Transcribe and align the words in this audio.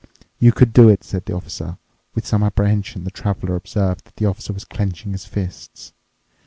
"You 0.39 0.51
could 0.51 0.73
do 0.73 0.89
it," 0.89 1.03
said 1.03 1.25
the 1.25 1.35
Officer. 1.35 1.77
With 2.15 2.25
some 2.25 2.41
apprehension 2.41 3.03
the 3.03 3.11
Traveler 3.11 3.55
observed 3.55 4.05
that 4.05 4.15
the 4.15 4.25
Officer 4.25 4.51
was 4.51 4.65
clenching 4.65 5.11
his 5.11 5.25
fists. 5.25 5.93